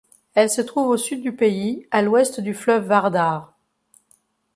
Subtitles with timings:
[0.33, 3.53] Elle se trouve au sud du pays, à l'ouest du fleuve Vardar.